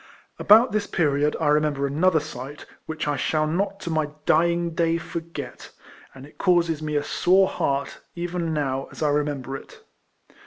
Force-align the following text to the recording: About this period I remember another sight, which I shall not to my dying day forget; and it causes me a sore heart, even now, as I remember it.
About 0.39 0.71
this 0.71 0.87
period 0.87 1.35
I 1.39 1.49
remember 1.49 1.85
another 1.85 2.19
sight, 2.19 2.65
which 2.87 3.07
I 3.07 3.17
shall 3.17 3.45
not 3.45 3.79
to 3.81 3.91
my 3.91 4.09
dying 4.25 4.71
day 4.71 4.97
forget; 4.97 5.69
and 6.15 6.25
it 6.25 6.39
causes 6.39 6.81
me 6.81 6.95
a 6.95 7.03
sore 7.03 7.47
heart, 7.47 7.99
even 8.15 8.51
now, 8.51 8.87
as 8.89 9.03
I 9.03 9.09
remember 9.09 9.55
it. 9.55 9.81